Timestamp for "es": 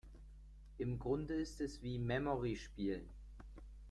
1.61-1.83